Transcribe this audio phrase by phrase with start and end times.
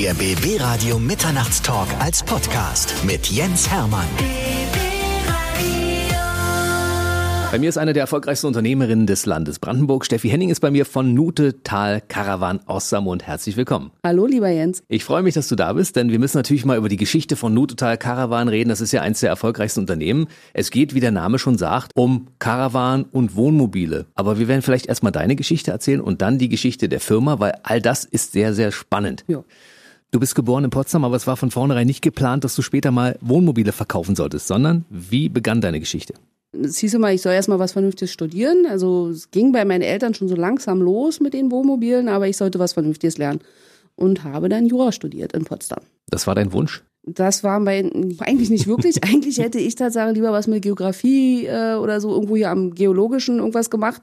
[0.00, 4.06] Der BB Radio Mitternachtstalk als Podcast mit Jens Hermann.
[7.50, 10.06] Bei mir ist eine der erfolgreichsten Unternehmerinnen des Landes Brandenburg.
[10.06, 13.26] Steffi Henning ist bei mir von Nute Tal Caravan Ossamund.
[13.26, 13.90] Herzlich willkommen.
[14.02, 14.82] Hallo, lieber Jens.
[14.88, 17.36] Ich freue mich, dass du da bist, denn wir müssen natürlich mal über die Geschichte
[17.36, 18.70] von Nute Tal Caravan reden.
[18.70, 20.28] Das ist ja eines der erfolgreichsten Unternehmen.
[20.54, 24.06] Es geht, wie der Name schon sagt, um Caravan und Wohnmobile.
[24.14, 27.52] Aber wir werden vielleicht erstmal deine Geschichte erzählen und dann die Geschichte der Firma, weil
[27.64, 29.24] all das ist sehr, sehr spannend.
[29.26, 29.44] Ja.
[30.12, 32.90] Du bist geboren in Potsdam, aber es war von vornherein nicht geplant, dass du später
[32.90, 36.14] mal Wohnmobile verkaufen solltest, sondern wie begann deine Geschichte?
[36.52, 38.66] Es hieß immer, ich soll erstmal was Vernünftiges studieren.
[38.68, 42.36] Also es ging bei meinen Eltern schon so langsam los mit den Wohnmobilen, aber ich
[42.36, 43.40] sollte was Vernünftiges lernen.
[43.94, 45.80] Und habe dann Jura studiert in Potsdam.
[46.08, 46.82] Das war dein Wunsch?
[47.04, 49.04] Das war mein, eigentlich nicht wirklich.
[49.08, 53.38] eigentlich hätte ich tatsächlich lieber was mit Geografie äh, oder so irgendwo hier am Geologischen
[53.38, 54.02] irgendwas gemacht.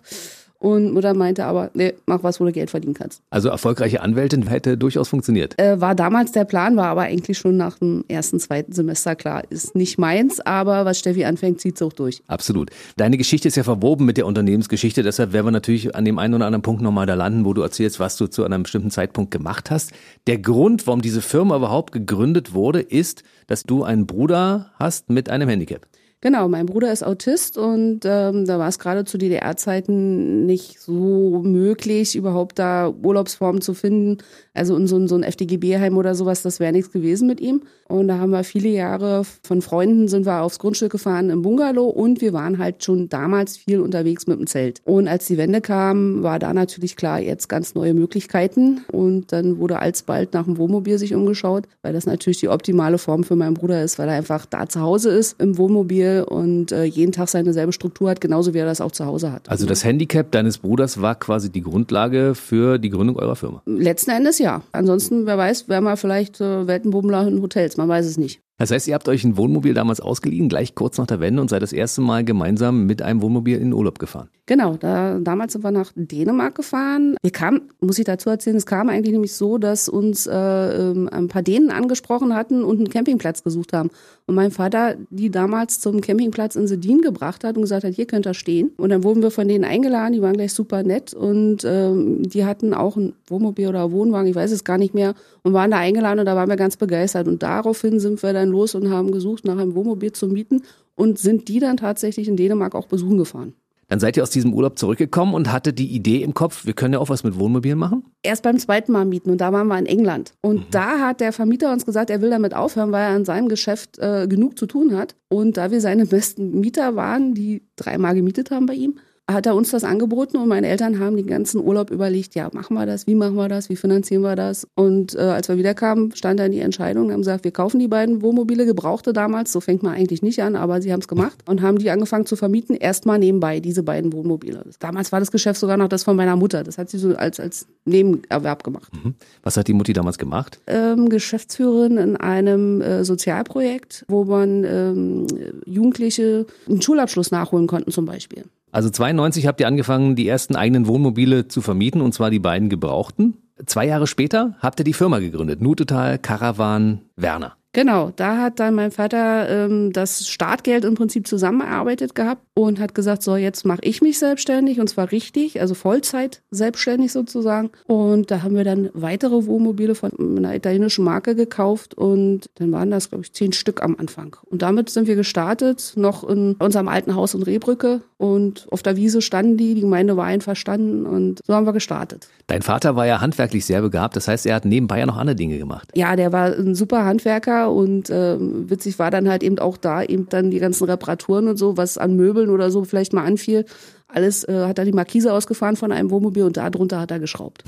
[0.59, 3.21] Und Mutter meinte aber, nee, mach was, wo du Geld verdienen kannst.
[3.29, 5.59] Also erfolgreiche Anwältin hätte durchaus funktioniert.
[5.59, 9.43] Äh, war damals der Plan, war aber eigentlich schon nach dem ersten, zweiten Semester klar.
[9.49, 12.23] Ist nicht meins, aber was Steffi anfängt, zieht's auch durch.
[12.27, 12.71] Absolut.
[12.95, 16.33] Deine Geschichte ist ja verwoben mit der Unternehmensgeschichte, deshalb werden wir natürlich an dem einen
[16.33, 19.31] oder anderen Punkt nochmal da landen, wo du erzählst, was du zu einem bestimmten Zeitpunkt
[19.31, 19.91] gemacht hast.
[20.25, 25.29] Der Grund, warum diese Firma überhaupt gegründet wurde, ist, dass du einen Bruder hast mit
[25.29, 25.87] einem Handicap.
[26.19, 31.43] Genau, mein Bruder ist Autist und ähm, da war es gerade zu DDR-Zeiten nicht so
[31.43, 34.17] möglich, überhaupt da Urlaubsformen zu finden.
[34.55, 37.61] Also in so, so ein FDGB-Heim oder sowas, das wäre nichts gewesen mit ihm.
[37.87, 41.85] Und da haben wir viele Jahre von Freunden sind wir aufs Grundstück gefahren im Bungalow
[41.85, 44.81] und wir waren halt schon damals viel unterwegs mit dem Zelt.
[44.85, 48.81] Und als die Wende kam, war da natürlich klar, jetzt ganz neue Möglichkeiten.
[48.91, 53.23] Und dann wurde alsbald nach dem Wohnmobil sich umgeschaut, weil das natürlich die optimale Form
[53.23, 56.83] für meinen Bruder ist, weil er einfach da zu Hause ist im Wohnmobil und äh,
[56.83, 59.49] jeden Tag seine selbe Struktur hat, genauso wie er das auch zu Hause hat.
[59.49, 63.61] Also das Handicap deines Bruders war quasi die Grundlage für die Gründung eurer Firma?
[63.65, 64.61] Letzten Endes ja.
[64.71, 68.41] Ansonsten, wer weiß, wären wir vielleicht äh, Weltenbummler in Hotels, man weiß es nicht.
[68.57, 71.49] Das heißt, ihr habt euch ein Wohnmobil damals ausgeliehen, gleich kurz nach der Wende und
[71.49, 74.29] seid das erste Mal gemeinsam mit einem Wohnmobil in den Urlaub gefahren.
[74.47, 77.17] Genau, da, damals sind wir nach Dänemark gefahren.
[77.21, 81.09] Wir kamen, muss ich dazu erzählen, es kam eigentlich nämlich so, dass uns äh, ähm,
[81.11, 83.89] ein paar Dänen angesprochen hatten und einen Campingplatz gesucht haben.
[84.25, 88.07] Und mein Vater die damals zum Campingplatz in Sedin gebracht hat und gesagt hat, hier
[88.07, 88.71] könnt ihr stehen.
[88.77, 92.45] Und dann wurden wir von denen eingeladen, die waren gleich super nett und ähm, die
[92.45, 95.77] hatten auch ein Wohnmobil oder Wohnwagen, ich weiß es gar nicht mehr, und waren da
[95.77, 97.27] eingeladen und da waren wir ganz begeistert.
[97.27, 100.61] Und daraufhin sind wir dann los und haben gesucht nach einem Wohnmobil zu mieten
[100.95, 103.53] und sind die dann tatsächlich in Dänemark auch besuchen gefahren.
[103.89, 106.93] Dann seid ihr aus diesem Urlaub zurückgekommen und hattet die Idee im Kopf, wir können
[106.93, 108.03] ja auch was mit Wohnmobilen machen?
[108.21, 110.33] Erst beim zweiten Mal mieten und da waren wir in England.
[110.41, 110.65] Und mhm.
[110.71, 113.97] da hat der Vermieter uns gesagt, er will damit aufhören, weil er in seinem Geschäft
[113.99, 115.15] äh, genug zu tun hat.
[115.29, 118.99] Und da wir seine besten Mieter waren, die dreimal gemietet haben bei ihm,
[119.29, 122.75] hat er uns das angeboten und meine Eltern haben den ganzen Urlaub überlegt, ja, machen
[122.75, 124.65] wir das, wie machen wir das, wie finanzieren wir das?
[124.73, 128.21] Und äh, als wir wiederkamen, stand dann die Entscheidung, haben gesagt, wir kaufen die beiden
[128.21, 131.61] Wohnmobile, gebrauchte damals, so fängt man eigentlich nicht an, aber sie haben es gemacht und
[131.61, 134.63] haben die angefangen zu vermieten, erstmal nebenbei, diese beiden Wohnmobile.
[134.79, 137.41] Damals war das Geschäft sogar noch das von meiner Mutter, das hat sie so als,
[137.41, 138.93] als Nebenerwerb gemacht.
[138.93, 139.15] Mhm.
[139.43, 140.59] Was hat die Mutti damals gemacht?
[140.67, 145.27] Ähm, Geschäftsführerin in einem äh, Sozialprojekt, wo man ähm,
[145.65, 148.45] Jugendliche einen Schulabschluss nachholen konnten zum Beispiel.
[148.71, 152.69] Also 92 habt ihr angefangen, die ersten eigenen Wohnmobile zu vermieten, und zwar die beiden
[152.69, 153.37] gebrauchten.
[153.65, 157.55] Zwei Jahre später habt ihr die Firma gegründet, Nutetal Caravan Werner.
[157.73, 162.95] Genau, da hat dann mein Vater ähm, das Startgeld im Prinzip zusammengearbeitet gehabt und hat
[162.95, 167.69] gesagt, so jetzt mache ich mich selbstständig und zwar richtig, also Vollzeit selbstständig sozusagen.
[167.85, 172.89] Und da haben wir dann weitere Wohnmobile von einer italienischen Marke gekauft und dann waren
[172.89, 174.37] das, glaube ich, zehn Stück am Anfang.
[174.49, 178.95] Und damit sind wir gestartet, noch in unserem alten Haus in Rehbrücke und auf der
[178.95, 182.27] Wiese standen die, die Gemeinde war einverstanden und so haben wir gestartet.
[182.47, 185.35] Dein Vater war ja handwerklich sehr begabt, das heißt, er hat nebenbei ja noch andere
[185.35, 185.91] Dinge gemacht.
[185.93, 190.01] Ja, der war ein super Handwerker und äh, witzig war dann halt eben auch da
[190.01, 193.65] eben dann die ganzen Reparaturen und so, was an Möbeln oder so vielleicht mal anfiel.
[194.07, 197.63] Alles äh, hat er die Markise ausgefahren von einem Wohnmobil und darunter hat er geschraubt.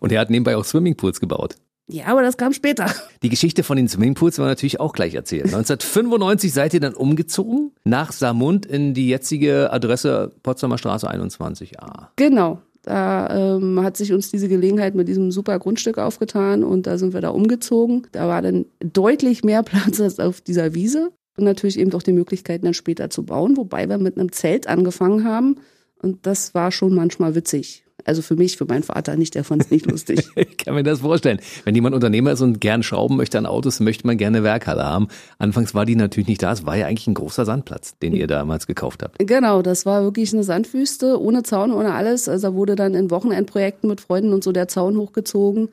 [0.00, 1.56] Und er hat nebenbei auch Swimmingpools gebaut.
[1.88, 2.86] Ja, aber das kam später.
[3.22, 5.44] Die Geschichte von den Swimmingpools war natürlich auch gleich erzählt.
[5.54, 12.08] 1995 seid ihr dann umgezogen nach Samund in die jetzige Adresse Potsdamer Straße 21a.
[12.16, 12.60] Genau.
[12.82, 17.14] Da ähm, hat sich uns diese Gelegenheit mit diesem super Grundstück aufgetan und da sind
[17.14, 18.08] wir da umgezogen.
[18.10, 22.12] Da war dann deutlich mehr Platz als auf dieser Wiese und natürlich eben auch die
[22.12, 25.56] Möglichkeiten dann später zu bauen, wobei wir mit einem Zelt angefangen haben
[26.02, 27.84] und das war schon manchmal witzig.
[28.04, 30.28] Also für mich, für meinen Vater nicht, der fand es nicht lustig.
[30.34, 31.38] ich kann mir das vorstellen.
[31.64, 35.06] Wenn jemand Unternehmer ist und gern schrauben möchte an Autos, möchte man gerne Werkhalle haben.
[35.38, 36.52] Anfangs war die natürlich nicht da.
[36.52, 39.18] Es war ja eigentlich ein großer Sandplatz, den ihr damals gekauft habt.
[39.20, 42.28] Genau, das war wirklich eine Sandwüste, ohne Zaun, ohne alles.
[42.28, 45.68] Also da wurde dann in Wochenendprojekten mit Freunden und so der Zaun hochgezogen.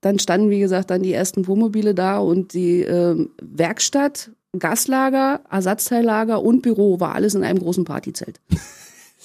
[0.00, 6.42] dann standen, wie gesagt, dann die ersten Wohnmobile da und die äh, Werkstatt, Gaslager, Ersatzteillager
[6.42, 8.40] und Büro war alles in einem großen Partyzelt.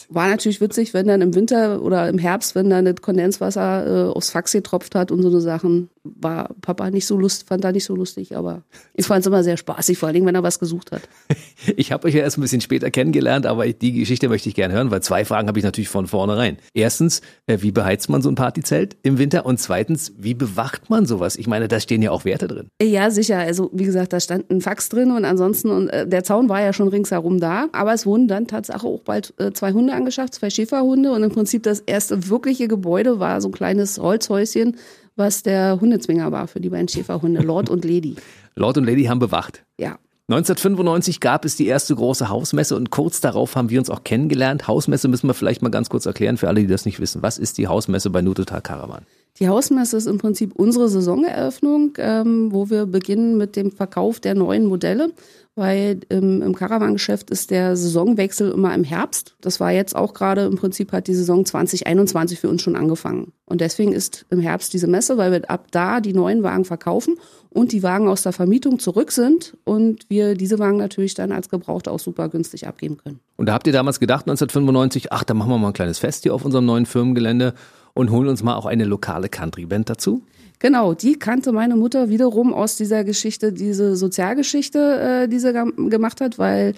[0.09, 4.09] War natürlich witzig, wenn dann im Winter oder im Herbst, wenn dann das Kondenswasser äh,
[4.09, 7.71] aufs Fax getropft hat und so eine Sachen, war Papa nicht so lust, fand er
[7.71, 8.63] nicht so lustig, aber
[8.93, 11.01] ich fand es immer sehr spaßig, vor allem wenn er was gesucht hat.
[11.75, 14.73] Ich habe euch ja erst ein bisschen später kennengelernt, aber die Geschichte möchte ich gerne
[14.73, 16.57] hören, weil zwei Fragen habe ich natürlich von vornherein.
[16.73, 19.45] Erstens, äh, wie beheizt man so ein Partyzelt im Winter?
[19.45, 21.35] Und zweitens, wie bewacht man sowas?
[21.35, 22.69] Ich meine, da stehen ja auch Werte drin.
[22.81, 23.39] Ja, sicher.
[23.39, 26.61] Also wie gesagt, da stand ein Fax drin und ansonsten, und äh, der Zaun war
[26.61, 30.35] ja schon ringsherum da, aber es wurden dann tatsächlich auch bald äh, zwei Hunde angeschafft,
[30.35, 34.77] zwei Schäferhunde und im Prinzip das erste wirkliche Gebäude war so ein kleines Holzhäuschen,
[35.15, 38.15] was der Hundezwinger war für die beiden Schäferhunde, Lord und Lady.
[38.55, 39.63] Lord und Lady haben bewacht.
[39.79, 39.97] Ja.
[40.27, 44.67] 1995 gab es die erste große Hausmesse und kurz darauf haben wir uns auch kennengelernt.
[44.67, 47.23] Hausmesse müssen wir vielleicht mal ganz kurz erklären für alle, die das nicht wissen.
[47.23, 49.07] Was ist die Hausmesse bei Nutotal Caravan?
[49.39, 54.35] Die Hausmesse ist im Prinzip unsere Saisoneröffnung, ähm, wo wir beginnen mit dem Verkauf der
[54.35, 55.13] neuen Modelle
[55.59, 59.35] weil im, im Caravan-Geschäft ist der Saisonwechsel immer im Herbst.
[59.41, 63.33] Das war jetzt auch gerade im Prinzip hat die Saison 2021 für uns schon angefangen.
[63.45, 67.15] Und deswegen ist im Herbst diese Messe, weil wir ab da die neuen Wagen verkaufen
[67.49, 71.49] und die Wagen aus der Vermietung zurück sind und wir diese Wagen natürlich dann als
[71.49, 73.19] Gebraucht auch super günstig abgeben können.
[73.35, 76.23] Und da habt ihr damals gedacht, 1995, ach, da machen wir mal ein kleines Fest
[76.23, 77.53] hier auf unserem neuen Firmengelände
[77.93, 80.23] und holen uns mal auch eine lokale Country-Band dazu?
[80.59, 86.19] Genau, die kannte meine Mutter wiederum aus dieser Geschichte, diese Sozialgeschichte, äh, die sie gemacht
[86.19, 86.73] hat, weil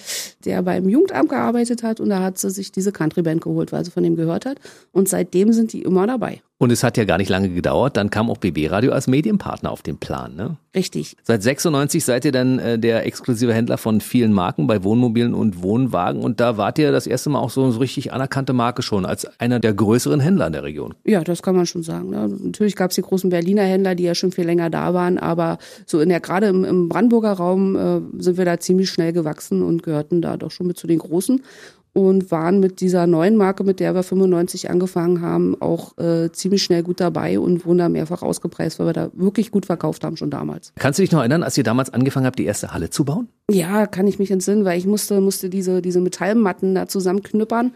[0.45, 3.91] der beim Jugendamt gearbeitet hat und da hat sie sich diese Country-Band geholt, weil sie
[3.91, 4.59] von dem gehört hat.
[4.91, 6.41] Und seitdem sind die immer dabei.
[6.61, 9.71] Und es hat ja gar nicht lange gedauert, dann kam auch BB Radio als Medienpartner
[9.71, 10.57] auf den Plan, ne?
[10.75, 11.17] Richtig.
[11.23, 15.63] Seit 96 seid ihr dann äh, der exklusive Händler von vielen Marken bei Wohnmobilen und
[15.63, 19.07] Wohnwagen und da wart ihr das erste Mal auch so eine richtig anerkannte Marke schon
[19.07, 20.93] als einer der größeren Händler in der Region.
[21.03, 22.11] Ja, das kann man schon sagen.
[22.11, 22.27] Ne?
[22.27, 25.57] Natürlich gab es die großen Berliner Händler, die ja schon viel länger da waren, aber
[25.87, 29.63] so in der gerade im, im Brandenburger Raum äh, sind wir da ziemlich schnell gewachsen
[29.63, 31.41] und gehörten da doch schon mit zu den großen
[31.93, 36.63] und waren mit dieser neuen Marke, mit der wir 95 angefangen haben, auch äh, ziemlich
[36.63, 40.15] schnell gut dabei und wurden da mehrfach ausgepreist, weil wir da wirklich gut verkauft haben
[40.15, 40.71] schon damals.
[40.79, 43.27] Kannst du dich noch erinnern, als ihr damals angefangen habt, die erste Halle zu bauen?
[43.49, 47.73] Ja, kann ich mich entsinnen, weil ich musste, musste diese, diese Metallmatten da zusammenknüppern,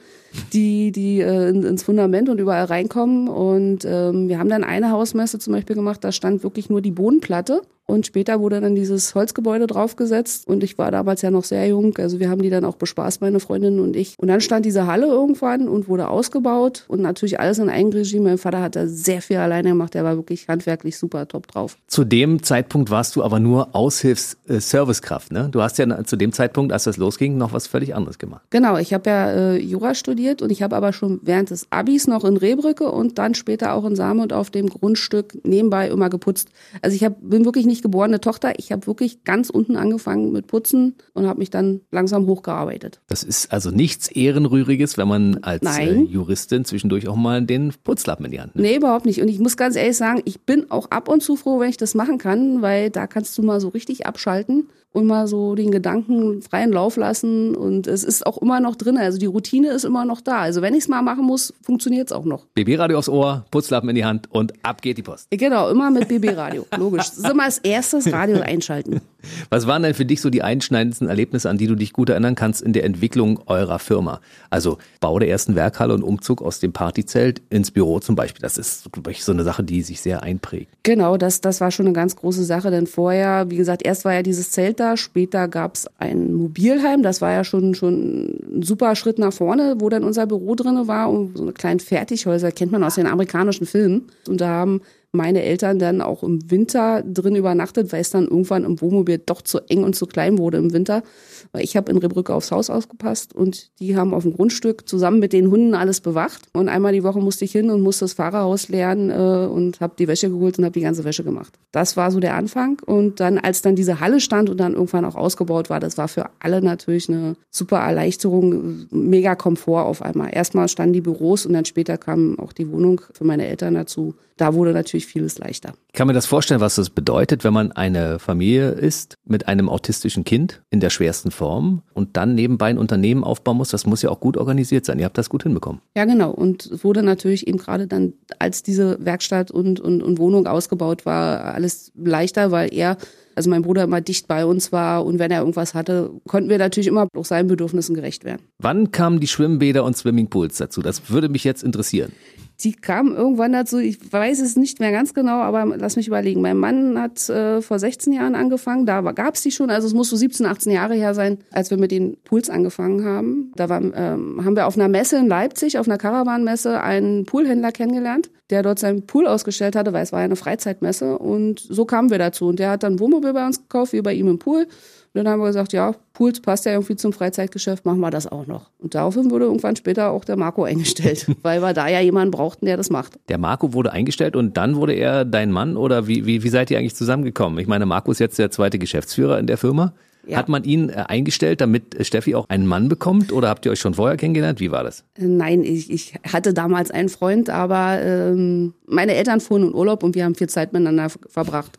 [0.53, 3.27] die, die äh, ins Fundament und überall reinkommen.
[3.27, 6.91] Und ähm, wir haben dann eine Hausmesse zum Beispiel gemacht, da stand wirklich nur die
[6.91, 11.67] Bodenplatte und später wurde dann dieses Holzgebäude draufgesetzt und ich war damals ja noch sehr
[11.67, 14.15] jung, also wir haben die dann auch bespaßt, meine Freundin und ich.
[14.17, 18.19] Und dann stand diese Halle irgendwann und wurde ausgebaut und natürlich alles in Eigenregie.
[18.19, 21.77] Mein Vater hat da sehr viel alleine gemacht, der war wirklich handwerklich super top drauf.
[21.87, 25.49] Zu dem Zeitpunkt warst du aber nur Aushilfs-Servicekraft, ne?
[25.51, 28.43] Du hast ja zu dem Zeitpunkt, als das losging, noch was völlig anderes gemacht.
[28.49, 32.07] Genau, ich habe ja äh, Jura studiert und ich habe aber schon während des Abis
[32.07, 36.49] noch in Rehbrücke und dann später auch in Samund auf dem Grundstück nebenbei immer geputzt.
[36.81, 38.53] Also ich hab, bin wirklich nicht nicht geborene Tochter.
[38.57, 43.01] Ich habe wirklich ganz unten angefangen mit Putzen und habe mich dann langsam hochgearbeitet.
[43.07, 48.25] Das ist also nichts Ehrenrühriges, wenn man als äh, Juristin zwischendurch auch mal den Putzlappen
[48.25, 48.67] in die Hand nimmt.
[48.67, 49.21] Nee, überhaupt nicht.
[49.21, 51.77] Und ich muss ganz ehrlich sagen, ich bin auch ab und zu froh, wenn ich
[51.77, 55.71] das machen kann, weil da kannst du mal so richtig abschalten und mal so den
[55.71, 57.53] Gedanken freien Lauf lassen.
[57.53, 58.97] Und es ist auch immer noch drin.
[58.97, 60.39] Also die Routine ist immer noch da.
[60.39, 62.45] Also wenn ich es mal machen muss, funktioniert es auch noch.
[62.53, 65.27] BB-Radio aufs Ohr, Putzlappen in die Hand und ab geht die Post.
[65.31, 66.65] Genau, immer mit BB-Radio.
[66.77, 67.09] Logisch.
[67.09, 69.01] Das ist immer das erste Radio einschalten.
[69.49, 72.35] Was waren denn für dich so die einschneidendsten Erlebnisse, an die du dich gut erinnern
[72.35, 74.21] kannst in der Entwicklung eurer Firma?
[74.49, 78.41] Also Bau der ersten Werkhalle und Umzug aus dem Partyzelt ins Büro zum Beispiel.
[78.41, 80.71] Das ist, glaube ich, so eine Sache, die sich sehr einprägt.
[80.83, 82.71] Genau, das, das war schon eine ganz große Sache.
[82.71, 84.97] Denn vorher, wie gesagt, erst war ja dieses Zelt da.
[84.97, 87.03] Später gab es ein Mobilheim.
[87.03, 88.25] Das war ja schon, schon
[88.57, 91.09] ein super Schritt nach vorne, wo dann unser Büro drin war.
[91.09, 94.03] Und so eine kleine Fertighäuser kennt man aus den amerikanischen Filmen.
[94.27, 94.81] Und da haben
[95.15, 99.41] meine Eltern dann auch im Winter drin übernachtet, weil es dann irgendwann im Wohnmobil doch
[99.41, 101.03] zu eng und zu klein wurde im Winter.
[101.51, 105.19] Weil ich habe in Rebrücke aufs Haus ausgepasst und die haben auf dem Grundstück zusammen
[105.19, 106.43] mit den Hunden alles bewacht.
[106.53, 109.93] Und einmal die Woche musste ich hin und musste das Fahrerhaus lernen äh, und habe
[109.97, 111.53] die Wäsche geholt und habe die ganze Wäsche gemacht.
[111.71, 112.81] Das war so der Anfang.
[112.85, 116.07] Und dann, als dann diese Halle stand und dann irgendwann auch ausgebaut war, das war
[116.07, 120.29] für alle natürlich eine super Erleichterung, mega Komfort auf einmal.
[120.33, 124.15] Erstmal standen die Büros und dann später kam auch die Wohnung für meine Eltern dazu.
[124.37, 125.73] Da wurde natürlich vieles leichter.
[125.87, 129.69] Ich kann mir das vorstellen, was das bedeutet, wenn man eine Familie ist mit einem
[129.69, 133.69] autistischen Kind in der schwersten Form und dann nebenbei ein Unternehmen aufbauen muss.
[133.69, 134.99] Das muss ja auch gut organisiert sein.
[134.99, 135.81] Ihr habt das gut hinbekommen.
[135.95, 136.31] Ja, genau.
[136.31, 141.53] Und wurde natürlich eben gerade dann, als diese Werkstatt und, und, und Wohnung ausgebaut war,
[141.53, 142.97] alles leichter, weil er
[143.35, 146.57] also mein Bruder immer dicht bei uns war und wenn er irgendwas hatte, konnten wir
[146.57, 148.41] natürlich immer auch seinen Bedürfnissen gerecht werden.
[148.59, 150.81] Wann kamen die Schwimmbäder und Swimmingpools dazu?
[150.81, 152.13] Das würde mich jetzt interessieren.
[152.61, 156.41] Die kam irgendwann dazu, ich weiß es nicht mehr ganz genau, aber lass mich überlegen.
[156.41, 159.93] Mein Mann hat äh, vor 16 Jahren angefangen, da gab es die schon, also es
[159.93, 163.51] muss so 17, 18 Jahre her sein, als wir mit den Pools angefangen haben.
[163.55, 167.71] Da war, ähm, haben wir auf einer Messe in Leipzig, auf einer Caravan-Messe, einen Poolhändler
[167.71, 171.85] kennengelernt, der dort seinen Pool ausgestellt hatte, weil es war ja eine Freizeitmesse und so
[171.85, 172.47] kamen wir dazu.
[172.47, 174.67] Und der hat dann Wohnmobil bei uns gekauft, wie bei ihm im Pool
[175.15, 178.47] dann haben wir gesagt, ja, Pools passt ja irgendwie zum Freizeitgeschäft, machen wir das auch
[178.47, 178.69] noch.
[178.79, 182.65] Und daraufhin wurde irgendwann später auch der Marco eingestellt, weil wir da ja jemanden brauchten,
[182.65, 183.17] der das macht.
[183.29, 186.71] Der Marco wurde eingestellt und dann wurde er dein Mann oder wie, wie, wie seid
[186.71, 187.59] ihr eigentlich zusammengekommen?
[187.59, 189.93] Ich meine, Marco ist jetzt der zweite Geschäftsführer in der Firma.
[190.27, 190.37] Ja.
[190.37, 193.79] Hat man ihn äh, eingestellt, damit Steffi auch einen Mann bekommt oder habt ihr euch
[193.79, 194.59] schon vorher kennengelernt?
[194.59, 195.03] Wie war das?
[195.17, 200.15] Nein, ich, ich hatte damals einen Freund, aber ähm, meine Eltern fuhren in Urlaub und
[200.15, 201.77] wir haben viel Zeit miteinander verbracht.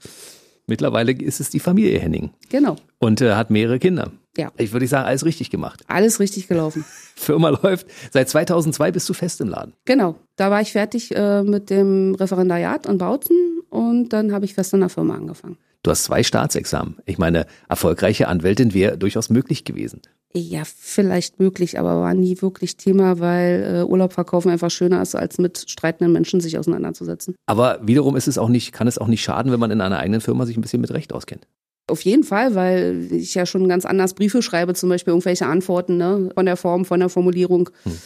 [0.66, 2.30] Mittlerweile ist es die Familie Henning.
[2.48, 2.76] Genau.
[2.98, 4.10] Und äh, hat mehrere Kinder.
[4.36, 4.52] Ja.
[4.58, 5.82] Ich würde sagen, alles richtig gemacht.
[5.86, 6.84] Alles richtig gelaufen.
[7.14, 7.86] Firma läuft.
[8.10, 9.72] Seit 2002 bist du fest im Laden.
[9.84, 10.16] Genau.
[10.36, 14.74] Da war ich fertig äh, mit dem Referendariat an Bautzen und dann habe ich fest
[14.74, 15.56] in der Firma angefangen.
[15.82, 16.96] Du hast zwei Staatsexamen.
[17.04, 20.02] Ich meine, erfolgreiche Anwältin wäre durchaus möglich gewesen.
[20.38, 25.14] Ja, vielleicht möglich, aber war nie wirklich Thema, weil äh, Urlaub verkaufen einfach schöner ist,
[25.14, 27.36] als mit streitenden Menschen sich auseinanderzusetzen.
[27.46, 29.98] Aber wiederum ist es auch nicht, kann es auch nicht schaden, wenn man in einer
[29.98, 31.46] eigenen Firma sich ein bisschen mit Recht auskennt.
[31.88, 35.96] Auf jeden Fall, weil ich ja schon ganz anders Briefe schreibe, zum Beispiel irgendwelche Antworten
[35.98, 37.70] ne, von der Form, von der Formulierung.
[37.84, 37.96] Hm.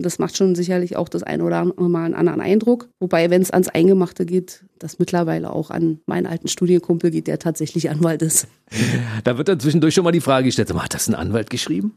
[0.00, 2.88] Das macht schon sicherlich auch das ein oder andere Mal einen anderen Eindruck.
[3.00, 7.40] Wobei, wenn es ans Eingemachte geht, das mittlerweile auch an meinen alten Studienkumpel geht, der
[7.40, 8.46] tatsächlich Anwalt ist.
[9.24, 11.94] Da wird dann zwischendurch schon mal die Frage gestellt, hat das ein Anwalt geschrieben?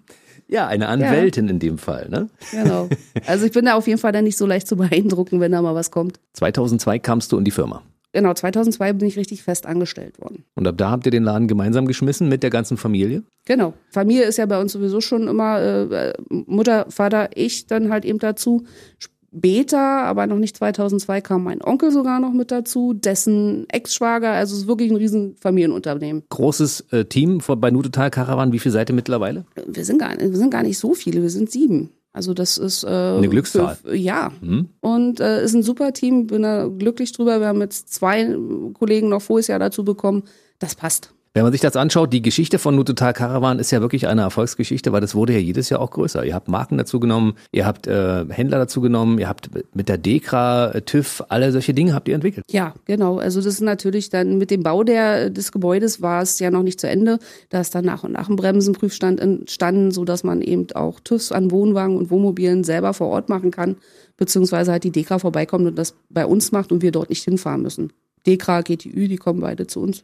[0.47, 1.51] Ja, eine Anwältin ja.
[1.51, 2.29] in dem Fall, ne?
[2.51, 2.89] Genau.
[3.27, 5.61] Also ich bin da auf jeden Fall dann nicht so leicht zu beeindrucken, wenn da
[5.61, 6.19] mal was kommt.
[6.33, 7.83] 2002 kamst du in die Firma.
[8.11, 10.43] Genau, 2002 bin ich richtig fest angestellt worden.
[10.55, 13.23] Und ab da habt ihr den Laden gemeinsam geschmissen mit der ganzen Familie?
[13.45, 13.73] Genau.
[13.91, 18.19] Familie ist ja bei uns sowieso schon immer äh, Mutter, Vater, ich dann halt eben
[18.19, 18.63] dazu.
[18.97, 24.31] Später, aber noch nicht 2002, kam mein Onkel sogar noch mit dazu, dessen Ex-Schwager.
[24.31, 26.23] Also es ist wirklich ein riesen Familienunternehmen.
[26.29, 28.51] Großes äh, Team bei Nutotal Caravan.
[28.53, 29.45] Wie viele seid ihr mittlerweile?
[29.67, 31.91] Wir sind, gar, wir sind gar nicht so viele, wir sind sieben.
[32.11, 33.75] Also das ist äh, eine Glückszahl.
[33.75, 34.31] Für, ja.
[34.41, 34.69] Hm.
[34.81, 37.39] Und äh, ist ein super Team, bin da glücklich drüber.
[37.39, 38.35] Wir haben jetzt zwei
[38.73, 40.23] Kollegen noch voriges Jahr dazu bekommen.
[40.57, 41.13] Das passt.
[41.33, 44.91] Wenn man sich das anschaut, die Geschichte von Nutotal Caravan ist ja wirklich eine Erfolgsgeschichte,
[44.91, 46.25] weil das wurde ja jedes Jahr auch größer.
[46.25, 49.99] Ihr habt Marken dazu genommen, ihr habt äh, Händler dazu genommen, ihr habt mit der
[49.99, 52.45] Dekra, äh, TÜV, alle solche Dinge habt ihr entwickelt.
[52.49, 53.19] Ja, genau.
[53.19, 56.63] Also das ist natürlich dann mit dem Bau der, des Gebäudes war es ja noch
[56.63, 57.19] nicht zu Ende.
[57.49, 61.31] Da ist dann nach und nach ein Bremsenprüfstand entstanden, so dass man eben auch TÜVs
[61.31, 63.77] an Wohnwagen und Wohnmobilen selber vor Ort machen kann,
[64.17, 67.61] beziehungsweise halt die Dekra vorbeikommt und das bei uns macht und wir dort nicht hinfahren
[67.61, 67.93] müssen.
[68.25, 70.03] Dekra, GTÜ, die kommen beide zu uns.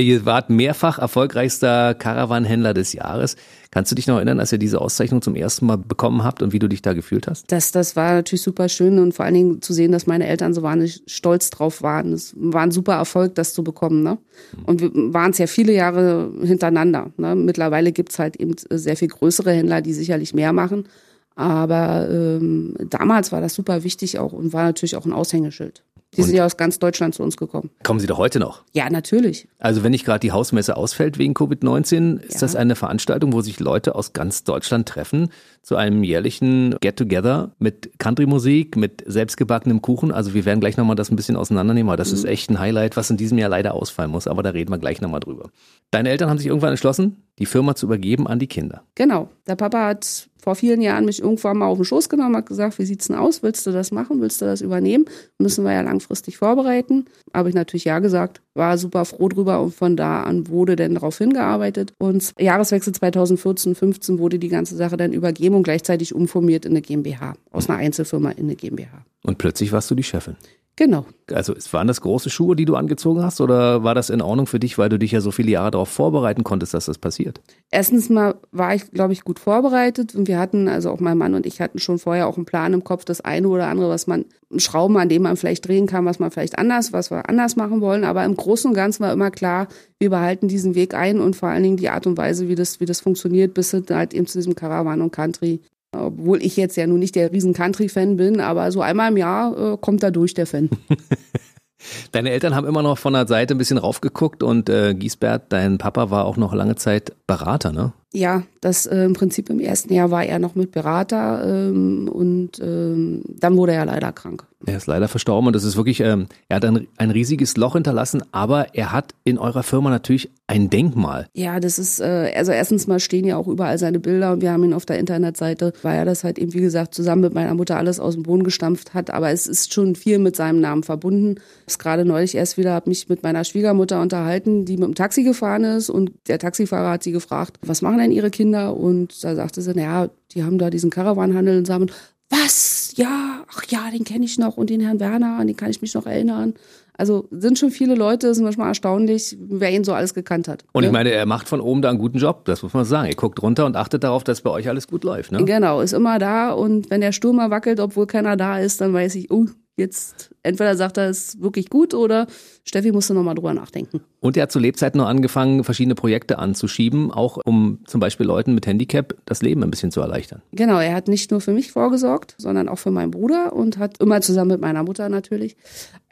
[0.00, 3.36] Ihr wart mehrfach erfolgreichster Caravan-Händler des Jahres.
[3.70, 6.52] Kannst du dich noch erinnern, als ihr diese Auszeichnung zum ersten Mal bekommen habt und
[6.52, 7.50] wie du dich da gefühlt hast?
[7.52, 10.52] Das, das war natürlich super schön und vor allen Dingen zu sehen, dass meine Eltern
[10.52, 12.12] so wahnsinnig stolz drauf waren.
[12.12, 14.02] Es war ein super Erfolg, das zu bekommen.
[14.02, 14.18] Ne?
[14.66, 17.10] Und wir waren es ja viele Jahre hintereinander.
[17.16, 17.36] Ne?
[17.36, 20.88] Mittlerweile gibt's halt eben sehr viel größere Händler, die sicherlich mehr machen.
[21.36, 25.82] Aber ähm, damals war das super wichtig auch und war natürlich auch ein Aushängeschild.
[26.16, 27.70] Die und sind ja aus ganz Deutschland zu uns gekommen.
[27.82, 28.62] Kommen Sie doch heute noch?
[28.72, 29.48] Ja, natürlich.
[29.58, 32.40] Also wenn nicht gerade die Hausmesse ausfällt wegen Covid-19, ist ja.
[32.40, 35.28] das eine Veranstaltung, wo sich Leute aus ganz Deutschland treffen
[35.62, 40.12] zu einem jährlichen Get-Together mit Country-Musik, mit selbstgebackenem Kuchen.
[40.12, 42.18] Also wir werden gleich nochmal das ein bisschen auseinandernehmen, aber das mhm.
[42.18, 44.26] ist echt ein Highlight, was in diesem Jahr leider ausfallen muss.
[44.26, 45.50] Aber da reden wir gleich nochmal drüber.
[45.90, 48.82] Deine Eltern haben sich irgendwann entschlossen, die Firma zu übergeben an die Kinder.
[48.94, 49.30] Genau.
[49.46, 52.78] Der Papa hat vor vielen Jahren mich irgendwann mal auf den Schoß genommen, hat gesagt,
[52.78, 53.42] wie sieht's denn aus?
[53.42, 54.20] Willst du das machen?
[54.20, 55.06] Willst du das übernehmen?
[55.38, 57.06] Müssen wir ja langfristig vorbereiten.
[57.32, 60.92] Habe ich natürlich ja gesagt, war super froh drüber und von da an wurde dann
[60.92, 61.94] darauf hingearbeitet.
[61.98, 67.36] Und Jahreswechsel 2014-15 wurde die ganze Sache dann übergeben und gleichzeitig umformiert in eine GmbH,
[67.50, 69.06] aus einer Einzelfirma in eine GmbH.
[69.22, 70.36] Und plötzlich warst du die Chefin.
[70.76, 71.06] Genau.
[71.32, 74.58] Also waren das große Schuhe, die du angezogen hast oder war das in Ordnung für
[74.58, 77.40] dich, weil du dich ja so viele Jahre darauf vorbereiten konntest, dass das passiert?
[77.70, 81.34] Erstens mal war ich, glaube ich, gut vorbereitet und wir hatten, also auch mein Mann
[81.34, 84.08] und ich hatten schon vorher auch einen Plan im Kopf, das eine oder andere, was
[84.08, 84.24] man,
[84.56, 87.80] Schrauben, an dem man vielleicht drehen kann, was man vielleicht anders, was wir anders machen
[87.80, 88.04] wollen.
[88.04, 91.48] Aber im Großen und Ganzen war immer klar, wir behalten diesen Weg ein und vor
[91.48, 94.38] allen Dingen die Art und Weise, wie das, wie das funktioniert, bis halt eben zu
[94.38, 95.60] diesem Caravan und Country
[95.96, 99.74] obwohl ich jetzt ja nun nicht der riesen Country-Fan bin, aber so einmal im Jahr
[99.74, 100.70] äh, kommt da durch der Fan.
[102.12, 105.78] Deine Eltern haben immer noch von der Seite ein bisschen raufgeguckt und äh, Giesbert, dein
[105.78, 107.92] Papa, war auch noch lange Zeit Berater, ne?
[108.12, 112.60] Ja, das äh, im Prinzip im ersten Jahr war er noch mit Berater ähm, und
[112.60, 114.46] ähm, dann wurde er leider krank.
[114.66, 117.74] Er ist leider verstorben und das ist wirklich, ähm, er hat ein, ein riesiges Loch
[117.74, 121.26] hinterlassen, aber er hat in eurer Firma natürlich ein Denkmal.
[121.32, 124.52] Ja, das ist, äh, also erstens mal stehen ja auch überall seine Bilder und wir
[124.52, 127.54] haben ihn auf der Internetseite, weil er das halt eben, wie gesagt, zusammen mit meiner
[127.54, 129.10] Mutter alles aus dem Boden gestampft hat.
[129.10, 131.40] Aber es ist schon viel mit seinem Namen verbunden.
[131.66, 135.22] Ich gerade neulich erst wieder, habe mich mit meiner Schwiegermutter unterhalten, die mit dem Taxi
[135.22, 138.76] gefahren ist und der Taxifahrer hat sie gefragt, was machen denn ihre Kinder?
[138.76, 141.86] Und da sagte sie, naja, die haben da diesen Karawanhandel und sagen,
[142.28, 142.83] was?
[142.96, 145.82] Ja, ach ja, den kenne ich noch und den Herrn Werner, an den kann ich
[145.82, 146.54] mich noch erinnern.
[146.96, 150.64] Also sind schon viele Leute, ist manchmal erstaunlich, wer ihn so alles gekannt hat.
[150.72, 150.86] Und ne?
[150.86, 153.08] ich meine, er macht von oben da einen guten Job, das muss man sagen.
[153.08, 155.32] Er guckt runter und achtet darauf, dass bei euch alles gut läuft.
[155.32, 155.44] Ne?
[155.44, 158.92] Genau, ist immer da und wenn der Sturm mal wackelt, obwohl keiner da ist, dann
[158.92, 159.46] weiß ich, oh,
[159.76, 162.26] jetzt entweder sagt er, es ist wirklich gut oder
[162.64, 164.00] Steffi musste nochmal drüber nachdenken.
[164.20, 168.54] Und er hat zu Lebzeiten noch angefangen, verschiedene Projekte anzuschieben, auch um zum Beispiel Leuten
[168.54, 170.42] mit Handicap das Leben ein bisschen zu erleichtern.
[170.52, 174.00] Genau, er hat nicht nur für mich vorgesorgt, sondern auch für meinen Bruder und hat
[174.00, 175.56] immer zusammen mit meiner Mutter natürlich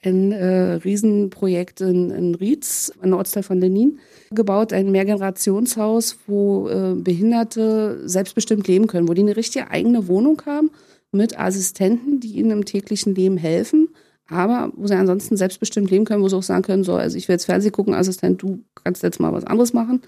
[0.05, 4.01] ein äh, Riesenprojekt in, in Rietz, ein Ortsteil von Lenin,
[4.33, 10.43] gebaut, ein Mehrgenerationshaus, wo äh, Behinderte selbstbestimmt leben können, wo die eine richtige eigene Wohnung
[10.45, 10.71] haben
[11.13, 13.89] mit Assistenten, die ihnen im täglichen Leben helfen,
[14.29, 17.29] aber wo sie ansonsten selbstbestimmt leben können, wo sie auch sagen können, so, also ich
[17.29, 20.03] will jetzt Fernsehen gucken, Assistent, du kannst jetzt mal was anderes machen.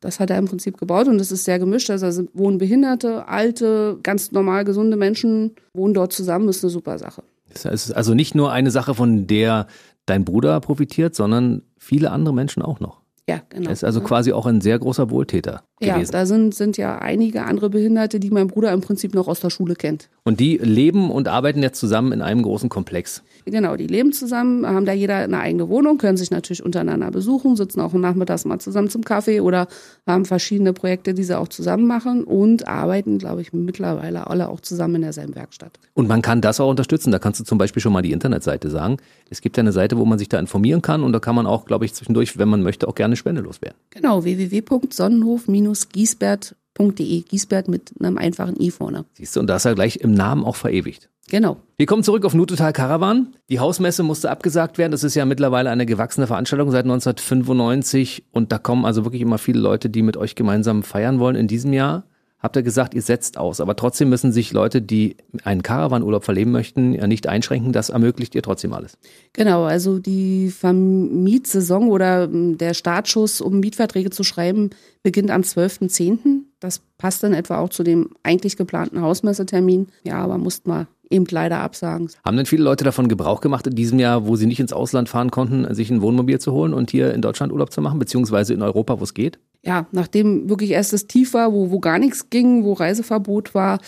[0.00, 1.90] Das hat er im Prinzip gebaut und das ist sehr gemischt.
[1.90, 7.22] Also wohnen Behinderte, alte, ganz normal gesunde Menschen, wohnen dort zusammen, ist eine super Sache.
[7.52, 9.66] Es ist also nicht nur eine Sache, von der
[10.06, 13.00] dein Bruder profitiert, sondern viele andere Menschen auch noch.
[13.28, 13.68] Ja, genau.
[13.68, 16.12] Er ist also quasi auch ein sehr großer Wohltäter ja, gewesen.
[16.12, 19.50] da sind, sind ja einige andere Behinderte, die mein Bruder im Prinzip noch aus der
[19.50, 20.08] Schule kennt.
[20.24, 23.22] Und die leben und arbeiten jetzt zusammen in einem großen Komplex.
[23.46, 27.56] Genau, die leben zusammen, haben da jeder eine eigene Wohnung, können sich natürlich untereinander besuchen,
[27.56, 29.66] sitzen auch nachmittags mal zusammen zum Kaffee oder
[30.06, 34.60] haben verschiedene Projekte, die sie auch zusammen machen und arbeiten, glaube ich, mittlerweile alle auch
[34.60, 35.78] zusammen in derselben Werkstatt.
[35.94, 37.12] Und man kann das auch unterstützen.
[37.12, 38.98] Da kannst du zum Beispiel schon mal die Internetseite sagen.
[39.30, 41.46] Es gibt ja eine Seite, wo man sich da informieren kann und da kann man
[41.46, 43.78] auch, glaube ich, zwischendurch, wenn man möchte, auch gerne Spende loswerden.
[43.90, 46.59] Genau, www.sonnenhof-giesbert.de.
[46.74, 49.04] Giesbert mit einem einfachen i vorne.
[49.14, 51.10] Siehst du, und da ist er gleich im Namen auch verewigt.
[51.28, 51.58] Genau.
[51.76, 53.34] Wir kommen zurück auf Nutotal Caravan.
[53.48, 54.90] Die Hausmesse musste abgesagt werden.
[54.90, 59.38] Das ist ja mittlerweile eine gewachsene Veranstaltung seit 1995 und da kommen also wirklich immer
[59.38, 61.36] viele Leute, die mit euch gemeinsam feiern wollen.
[61.36, 62.04] In diesem Jahr
[62.40, 66.50] habt ihr gesagt, ihr setzt aus, aber trotzdem müssen sich Leute, die einen Caravanurlaub verleben
[66.50, 67.72] möchten, ja nicht einschränken.
[67.72, 68.98] Das ermöglicht ihr trotzdem alles.
[69.32, 74.70] Genau, also die Vermietsaison oder ähm, der Startschuss, um Mietverträge zu schreiben,
[75.02, 76.40] beginnt am 12.10.
[76.58, 79.88] Das passt dann etwa auch zu dem eigentlich geplanten Hausmessetermin.
[80.02, 82.08] Ja, aber mussten wir eben leider absagen.
[82.24, 85.08] Haben denn viele Leute davon Gebrauch gemacht in diesem Jahr, wo sie nicht ins Ausland
[85.08, 88.54] fahren konnten, sich ein Wohnmobil zu holen und hier in Deutschland Urlaub zu machen, beziehungsweise
[88.54, 89.38] in Europa, wo es geht?
[89.62, 93.78] Ja, nachdem wirklich erst das Tief war, wo, wo gar nichts ging, wo Reiseverbot war,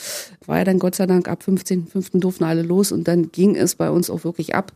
[0.46, 2.20] war ja dann Gott sei Dank ab 15.05.
[2.20, 4.72] durften alle los und dann ging es bei uns auch wirklich ab.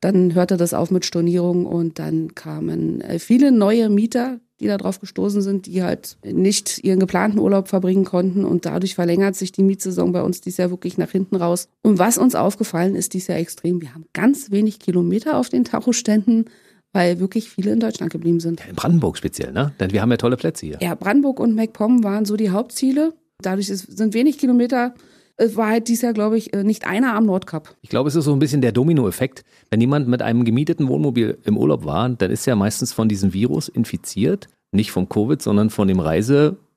[0.00, 4.76] Dann hörte das auf mit Stornierung und dann kamen äh, viele neue Mieter, die da
[4.76, 9.50] drauf gestoßen sind, die halt nicht ihren geplanten Urlaub verbringen konnten und dadurch verlängert sich
[9.50, 11.68] die Mietsaison bei uns dies Jahr wirklich nach hinten raus.
[11.82, 15.64] Und was uns aufgefallen ist dies Jahr extrem, wir haben ganz wenig Kilometer auf den
[15.64, 16.44] Tachoständen
[16.92, 18.66] weil wirklich viele in Deutschland geblieben sind.
[18.68, 19.72] In Brandenburg speziell, ne?
[19.80, 20.78] Denn wir haben ja tolle Plätze hier.
[20.80, 23.14] Ja, Brandenburg und MacPom waren so die Hauptziele.
[23.40, 24.94] Dadurch ist, sind wenig Kilometer.
[25.36, 27.76] Es war halt dieses Jahr, glaube ich, äh, nicht einer am Nordkap.
[27.82, 29.44] Ich glaube, es ist so ein bisschen der Dominoeffekt.
[29.70, 33.32] Wenn jemand mit einem gemieteten Wohnmobil im Urlaub war, dann ist er meistens von diesem
[33.32, 34.48] Virus infiziert.
[34.72, 36.00] Nicht vom Covid, sondern von dem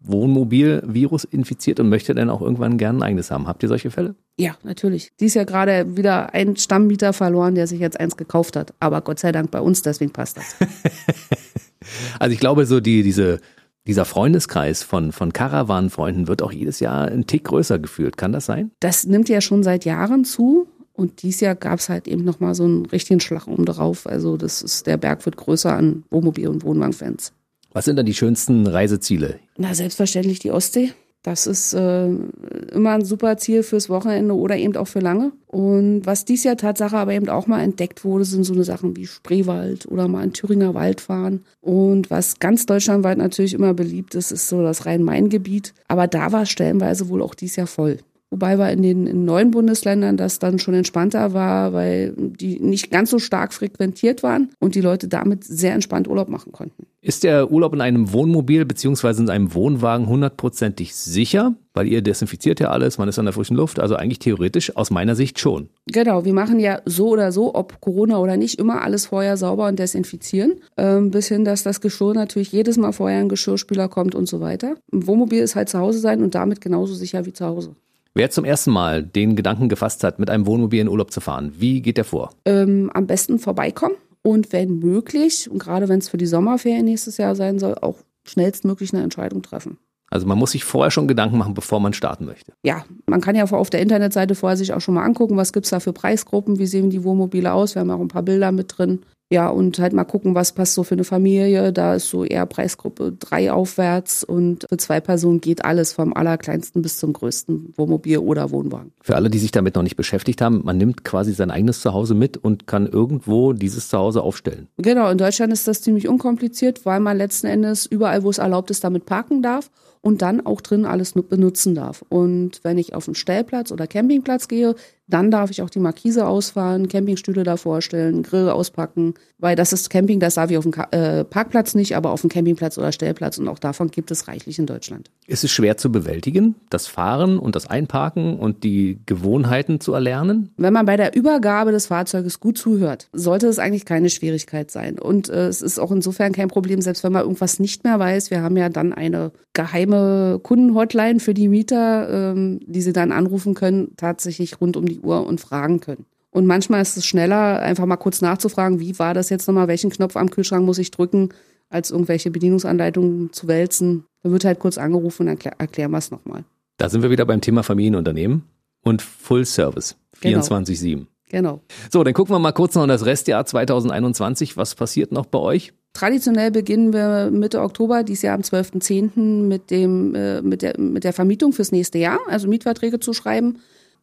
[0.03, 3.47] Reisewohnmobil-Virus infiziert und möchte dann auch irgendwann gerne ein eigenes haben.
[3.47, 4.15] Habt ihr solche Fälle?
[4.37, 5.11] Ja, natürlich.
[5.19, 8.73] Dies Jahr gerade wieder ein Stammmieter verloren, der sich jetzt eins gekauft hat.
[8.79, 10.55] Aber Gott sei Dank bei uns, deswegen passt das.
[12.19, 13.39] also ich glaube, so die, diese,
[13.87, 18.17] dieser Freundeskreis von, von Caravan-Freunden wird auch jedes Jahr ein Tick größer gefühlt.
[18.17, 18.71] Kann das sein?
[18.79, 20.67] Das nimmt ja schon seit Jahren zu.
[20.93, 24.05] Und dieses Jahr gab es halt eben nochmal so einen richtigen Schlag um drauf.
[24.05, 27.33] Also das ist, der Berg wird größer an Wohnmobil- und Wohnwagenfans.
[27.73, 29.39] Was sind dann die schönsten Reiseziele?
[29.57, 30.91] Na, selbstverständlich die Ostsee.
[31.23, 35.31] Das ist äh, immer ein super Ziel fürs Wochenende oder eben auch für lange.
[35.45, 38.97] Und was dies Jahr Tatsache aber eben auch mal entdeckt wurde, sind so eine Sachen
[38.97, 41.45] wie Spreewald oder mal in Thüringer Wald fahren.
[41.61, 45.75] Und was ganz deutschlandweit natürlich immer beliebt ist, ist so das Rhein-Main-Gebiet.
[45.87, 47.99] Aber da war stellenweise wohl auch dies Jahr voll.
[48.31, 52.89] Wobei wir in den in neuen Bundesländern das dann schon entspannter war, weil die nicht
[52.89, 56.87] ganz so stark frequentiert waren und die Leute damit sehr entspannt Urlaub machen konnten.
[57.03, 61.55] Ist der Urlaub in einem Wohnmobil beziehungsweise in einem Wohnwagen hundertprozentig sicher?
[61.73, 64.91] Weil ihr desinfiziert ja alles, man ist an der frischen Luft, also eigentlich theoretisch aus
[64.91, 65.69] meiner Sicht schon.
[65.87, 69.67] Genau, wir machen ja so oder so, ob Corona oder nicht, immer alles vorher sauber
[69.67, 70.59] und desinfizieren.
[70.77, 74.39] Ähm, bis hin, dass das Geschirr natürlich jedes Mal vorher ein Geschirrspüler kommt und so
[74.39, 74.75] weiter.
[74.93, 77.75] Ein Wohnmobil ist halt zu Hause sein und damit genauso sicher wie zu Hause.
[78.13, 81.53] Wer zum ersten Mal den Gedanken gefasst hat, mit einem Wohnmobil in Urlaub zu fahren,
[81.57, 82.29] wie geht der vor?
[82.45, 87.17] Ähm, am besten vorbeikommen und wenn möglich, und gerade wenn es für die Sommerferien nächstes
[87.17, 89.77] Jahr sein soll, auch schnellstmöglich eine Entscheidung treffen.
[90.11, 92.51] Also man muss sich vorher schon Gedanken machen, bevor man starten möchte.
[92.63, 95.65] Ja, man kann ja auf der Internetseite vorher sich auch schon mal angucken, was gibt
[95.65, 97.75] es da für Preisgruppen, wie sehen die Wohnmobile aus.
[97.75, 98.99] Wir haben auch ein paar Bilder mit drin.
[99.31, 101.71] Ja, und halt mal gucken, was passt so für eine Familie.
[101.71, 106.81] Da ist so eher Preisgruppe drei aufwärts und für zwei Personen geht alles vom allerkleinsten
[106.81, 108.91] bis zum größten Wohnmobil oder Wohnwagen.
[109.01, 112.13] Für alle, die sich damit noch nicht beschäftigt haben, man nimmt quasi sein eigenes Zuhause
[112.13, 114.67] mit und kann irgendwo dieses Zuhause aufstellen.
[114.75, 118.69] Genau, in Deutschland ist das ziemlich unkompliziert, weil man letzten Endes überall, wo es erlaubt
[118.69, 122.03] ist, damit parken darf und dann auch drin alles benutzen darf.
[122.09, 124.75] Und wenn ich auf einen Stellplatz oder Campingplatz gehe,
[125.07, 129.89] dann darf ich auch die Markise ausfahren, Campingstühle da vorstellen, Grill auspacken, weil das ist
[129.89, 133.37] Camping, das darf ich auf dem äh, Parkplatz nicht, aber auf dem Campingplatz oder Stellplatz
[133.37, 135.09] und auch davon gibt es reichlich in Deutschland.
[135.27, 140.51] Ist es schwer zu bewältigen, das Fahren und das Einparken und die Gewohnheiten zu erlernen?
[140.57, 144.99] Wenn man bei der Übergabe des Fahrzeuges gut zuhört, sollte es eigentlich keine Schwierigkeit sein.
[144.99, 148.31] Und äh, es ist auch insofern kein Problem, selbst wenn man irgendwas nicht mehr weiß.
[148.31, 153.53] Wir haben ja dann eine geheime Kundenhotline für die Mieter, ähm, die sie dann anrufen
[153.53, 156.05] können, tatsächlich rund um die Uhr und fragen können.
[156.31, 159.89] Und manchmal ist es schneller, einfach mal kurz nachzufragen, wie war das jetzt nochmal, welchen
[159.89, 161.29] Knopf am Kühlschrank muss ich drücken,
[161.69, 164.05] als irgendwelche Bedienungsanleitungen zu wälzen.
[164.23, 166.43] Da wird halt kurz angerufen und dann erklären wir es nochmal.
[166.77, 168.43] Da sind wir wieder beim Thema Familienunternehmen
[168.83, 170.81] und Full Service 24-7.
[170.81, 171.05] Genau.
[171.29, 171.61] genau.
[171.91, 174.57] So, dann gucken wir mal kurz noch in das Restjahr 2021.
[174.57, 175.73] Was passiert noch bei euch?
[175.93, 179.47] Traditionell beginnen wir Mitte Oktober, dieses Jahr am 12.10.
[179.47, 183.59] mit dem, äh, mit der, mit der Vermietung fürs nächste Jahr, also Mietverträge zu schreiben.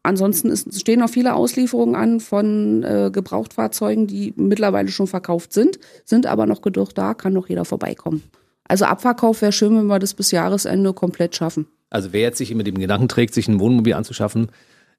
[0.08, 5.78] Ansonsten ist, stehen noch viele Auslieferungen an von äh, Gebrauchtfahrzeugen, die mittlerweile schon verkauft sind,
[6.06, 8.22] sind aber noch genug da, kann noch jeder vorbeikommen.
[8.64, 11.66] Also Abverkauf wäre schön, wenn wir das bis Jahresende komplett schaffen.
[11.90, 14.50] Also wer jetzt sich mit dem Gedanken trägt, sich ein Wohnmobil anzuschaffen,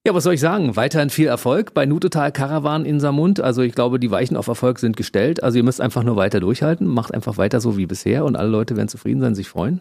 [0.05, 0.75] Ja, was soll ich sagen?
[0.75, 3.39] Weiterhin viel Erfolg bei Nutotal Caravan in Samund.
[3.39, 5.45] Also ich glaube, die Weichen auf Erfolg sind gestellt.
[5.45, 6.89] Also ihr müsst einfach nur weiter durchhalten.
[6.89, 9.81] Macht einfach weiter so wie bisher und alle Leute werden zufrieden sein, sich freuen.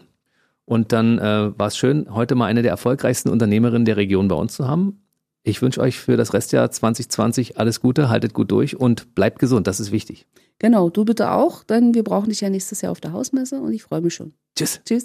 [0.64, 4.36] Und dann äh, war es schön, heute mal eine der erfolgreichsten Unternehmerinnen der Region bei
[4.36, 5.02] uns zu haben.
[5.42, 9.66] Ich wünsche euch für das Restjahr 2020 alles Gute, haltet gut durch und bleibt gesund,
[9.66, 10.28] das ist wichtig.
[10.60, 13.72] Genau, du bitte auch, denn wir brauchen dich ja nächstes Jahr auf der Hausmesse und
[13.72, 14.34] ich freue mich schon.
[14.56, 14.80] Tschüss.
[14.84, 15.04] Tschüss.